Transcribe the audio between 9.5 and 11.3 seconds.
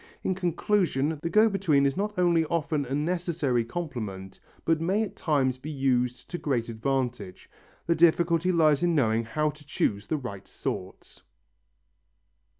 to choose the right sort.